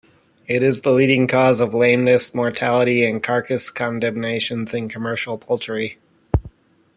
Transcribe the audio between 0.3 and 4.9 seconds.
It is the leading cause of lameness, mortality, and carcass condemnations in